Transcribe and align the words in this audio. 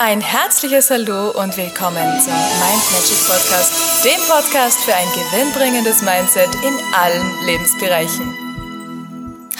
Ein 0.00 0.20
herzliches 0.20 0.90
Hallo 0.90 1.30
und 1.30 1.56
willkommen 1.56 2.20
zum 2.20 2.32
Mind 2.32 2.92
Magic 2.92 3.18
Podcast, 3.26 4.04
dem 4.04 4.20
Podcast 4.28 4.78
für 4.84 4.94
ein 4.94 5.08
gewinnbringendes 5.08 6.02
Mindset 6.02 6.54
in 6.64 6.78
allen 6.94 7.44
Lebensbereichen. 7.44 8.32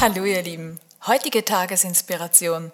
Hallo 0.01 0.25
ihr 0.25 0.43
Lieben, 0.43 0.79
heutige 1.09 1.45
Tagesinspiration. 1.45 2.71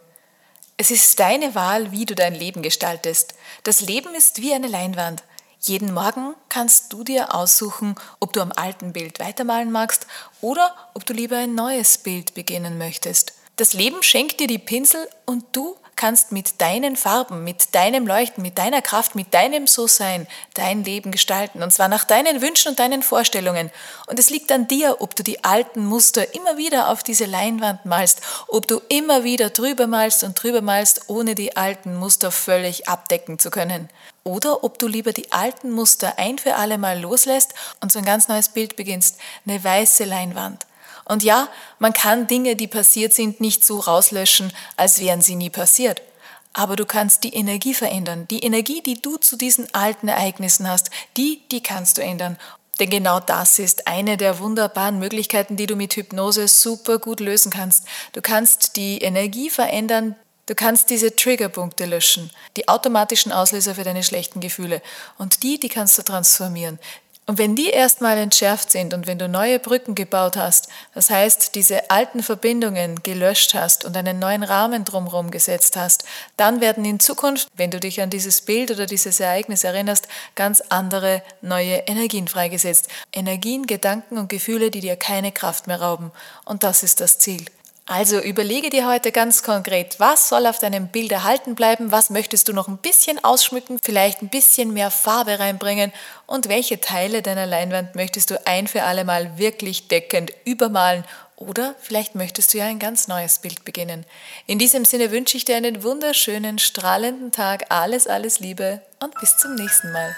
Es 0.76 0.90
ist 0.90 1.18
deine 1.18 1.54
Wahl, 1.54 1.90
wie 1.90 2.04
du 2.04 2.14
dein 2.14 2.34
Leben 2.34 2.60
gestaltest. 2.60 3.34
Das 3.62 3.80
Leben 3.80 4.14
ist 4.14 4.42
wie 4.42 4.52
eine 4.52 4.68
Leinwand. 4.68 5.22
Jeden 5.58 5.94
Morgen 5.94 6.34
kannst 6.50 6.92
du 6.92 7.02
dir 7.02 7.34
aussuchen, 7.34 7.94
ob 8.20 8.34
du 8.34 8.42
am 8.42 8.52
alten 8.54 8.92
Bild 8.92 9.20
weitermalen 9.20 9.72
magst 9.72 10.06
oder 10.42 10.74
ob 10.92 11.06
du 11.06 11.14
lieber 11.14 11.38
ein 11.38 11.54
neues 11.54 11.96
Bild 11.96 12.34
beginnen 12.34 12.76
möchtest. 12.76 13.32
Das 13.56 13.72
Leben 13.72 14.02
schenkt 14.02 14.40
dir 14.40 14.48
die 14.48 14.58
Pinsel 14.58 15.08
und 15.24 15.44
du 15.52 15.78
kannst 16.04 16.32
mit 16.32 16.60
deinen 16.60 16.96
Farben, 16.96 17.44
mit 17.44 17.74
deinem 17.74 18.06
Leuchten, 18.06 18.42
mit 18.42 18.58
deiner 18.58 18.82
Kraft, 18.82 19.14
mit 19.14 19.32
deinem 19.32 19.66
So-Sein 19.66 20.26
dein 20.52 20.84
Leben 20.84 21.12
gestalten. 21.12 21.62
Und 21.62 21.72
zwar 21.72 21.88
nach 21.88 22.04
deinen 22.04 22.42
Wünschen 22.42 22.68
und 22.68 22.78
deinen 22.78 23.02
Vorstellungen. 23.02 23.70
Und 24.06 24.18
es 24.18 24.28
liegt 24.28 24.52
an 24.52 24.68
dir, 24.68 25.00
ob 25.00 25.16
du 25.16 25.22
die 25.22 25.44
alten 25.44 25.86
Muster 25.86 26.34
immer 26.34 26.58
wieder 26.58 26.90
auf 26.90 27.02
diese 27.04 27.24
Leinwand 27.24 27.86
malst, 27.86 28.20
ob 28.48 28.68
du 28.68 28.82
immer 28.90 29.24
wieder 29.24 29.48
drüber 29.48 29.86
malst 29.86 30.24
und 30.24 30.34
drüber 30.34 30.60
malst, 30.60 31.08
ohne 31.08 31.34
die 31.34 31.56
alten 31.56 31.96
Muster 31.96 32.30
völlig 32.30 32.86
abdecken 32.86 33.38
zu 33.38 33.48
können. 33.48 33.88
Oder 34.24 34.62
ob 34.62 34.78
du 34.78 34.86
lieber 34.86 35.14
die 35.14 35.32
alten 35.32 35.70
Muster 35.70 36.18
ein 36.18 36.38
für 36.38 36.56
alle 36.56 36.76
Mal 36.76 37.00
loslässt 37.00 37.54
und 37.80 37.92
so 37.92 37.98
ein 37.98 38.04
ganz 38.04 38.28
neues 38.28 38.50
Bild 38.50 38.76
beginnst, 38.76 39.16
eine 39.46 39.64
weiße 39.64 40.04
Leinwand. 40.04 40.66
Und 41.04 41.22
ja, 41.22 41.48
man 41.78 41.92
kann 41.92 42.26
Dinge, 42.26 42.56
die 42.56 42.66
passiert 42.66 43.12
sind, 43.12 43.40
nicht 43.40 43.64
so 43.64 43.78
rauslöschen, 43.78 44.52
als 44.76 45.00
wären 45.00 45.20
sie 45.20 45.36
nie 45.36 45.50
passiert. 45.50 46.02
Aber 46.52 46.76
du 46.76 46.86
kannst 46.86 47.24
die 47.24 47.34
Energie 47.34 47.74
verändern. 47.74 48.28
Die 48.30 48.44
Energie, 48.44 48.80
die 48.80 49.00
du 49.00 49.16
zu 49.16 49.36
diesen 49.36 49.72
alten 49.74 50.08
Ereignissen 50.08 50.68
hast, 50.68 50.90
die, 51.16 51.42
die 51.50 51.62
kannst 51.62 51.98
du 51.98 52.02
ändern. 52.02 52.38
Denn 52.80 52.90
genau 52.90 53.20
das 53.20 53.58
ist 53.58 53.86
eine 53.86 54.16
der 54.16 54.38
wunderbaren 54.38 54.98
Möglichkeiten, 54.98 55.56
die 55.56 55.66
du 55.66 55.76
mit 55.76 55.94
Hypnose 55.94 56.48
super 56.48 56.98
gut 56.98 57.20
lösen 57.20 57.52
kannst. 57.52 57.86
Du 58.12 58.20
kannst 58.20 58.76
die 58.76 58.98
Energie 58.98 59.50
verändern, 59.50 60.16
Du 60.46 60.54
kannst 60.54 60.90
diese 60.90 61.16
Triggerpunkte 61.16 61.86
löschen, 61.86 62.30
die 62.58 62.68
automatischen 62.68 63.32
Auslöser 63.32 63.74
für 63.76 63.84
deine 63.84 64.02
schlechten 64.02 64.40
Gefühle. 64.40 64.82
Und 65.16 65.42
die, 65.42 65.58
die 65.58 65.70
kannst 65.70 65.96
du 65.96 66.02
transformieren. 66.02 66.78
Und 67.26 67.38
wenn 67.38 67.56
die 67.56 67.70
erstmal 67.70 68.18
entschärft 68.18 68.70
sind 68.70 68.92
und 68.92 69.06
wenn 69.06 69.18
du 69.18 69.28
neue 69.28 69.58
Brücken 69.58 69.94
gebaut 69.94 70.36
hast, 70.36 70.68
das 70.92 71.08
heißt, 71.08 71.54
diese 71.54 71.90
alten 71.90 72.22
Verbindungen 72.22 73.02
gelöscht 73.02 73.54
hast 73.54 73.86
und 73.86 73.96
einen 73.96 74.18
neuen 74.18 74.42
Rahmen 74.42 74.84
drumherum 74.84 75.30
gesetzt 75.30 75.76
hast, 75.76 76.04
dann 76.36 76.60
werden 76.60 76.84
in 76.84 77.00
Zukunft, 77.00 77.48
wenn 77.56 77.70
du 77.70 77.80
dich 77.80 78.02
an 78.02 78.10
dieses 78.10 78.42
Bild 78.42 78.70
oder 78.70 78.84
dieses 78.84 79.20
Ereignis 79.20 79.64
erinnerst, 79.64 80.06
ganz 80.34 80.60
andere 80.68 81.22
neue 81.40 81.76
Energien 81.86 82.28
freigesetzt. 82.28 82.88
Energien, 83.10 83.66
Gedanken 83.66 84.18
und 84.18 84.28
Gefühle, 84.28 84.70
die 84.70 84.80
dir 84.80 84.96
keine 84.96 85.32
Kraft 85.32 85.66
mehr 85.66 85.80
rauben. 85.80 86.12
Und 86.44 86.62
das 86.62 86.82
ist 86.82 87.00
das 87.00 87.18
Ziel. 87.18 87.46
Also 87.86 88.18
überlege 88.18 88.70
dir 88.70 88.86
heute 88.86 89.12
ganz 89.12 89.42
konkret, 89.42 90.00
was 90.00 90.30
soll 90.30 90.46
auf 90.46 90.58
deinem 90.58 90.88
Bild 90.88 91.12
erhalten 91.12 91.54
bleiben, 91.54 91.92
was 91.92 92.08
möchtest 92.08 92.48
du 92.48 92.54
noch 92.54 92.66
ein 92.66 92.78
bisschen 92.78 93.22
ausschmücken, 93.22 93.78
vielleicht 93.82 94.22
ein 94.22 94.30
bisschen 94.30 94.72
mehr 94.72 94.90
Farbe 94.90 95.38
reinbringen 95.38 95.92
und 96.26 96.48
welche 96.48 96.80
Teile 96.80 97.20
deiner 97.20 97.44
Leinwand 97.44 97.94
möchtest 97.94 98.30
du 98.30 98.40
ein 98.46 98.68
für 98.68 98.84
alle 98.84 99.04
Mal 99.04 99.36
wirklich 99.36 99.88
deckend 99.88 100.32
übermalen 100.46 101.04
oder 101.36 101.74
vielleicht 101.78 102.14
möchtest 102.14 102.54
du 102.54 102.58
ja 102.58 102.64
ein 102.64 102.78
ganz 102.78 103.06
neues 103.06 103.40
Bild 103.40 103.66
beginnen. 103.66 104.06
In 104.46 104.58
diesem 104.58 104.86
Sinne 104.86 105.10
wünsche 105.10 105.36
ich 105.36 105.44
dir 105.44 105.56
einen 105.56 105.82
wunderschönen, 105.82 106.58
strahlenden 106.58 107.32
Tag, 107.32 107.66
alles, 107.68 108.06
alles 108.06 108.40
Liebe 108.40 108.80
und 109.02 109.14
bis 109.20 109.36
zum 109.36 109.56
nächsten 109.56 109.92
Mal. 109.92 110.16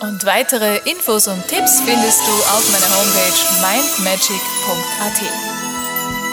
Und 0.00 0.24
weitere 0.24 0.78
Infos 0.90 1.28
und 1.28 1.46
Tipps 1.46 1.82
findest 1.82 2.26
du 2.26 2.32
auf 2.32 2.72
meiner 2.72 2.88
Homepage 2.96 3.38
mindmagic.at. 3.60 5.69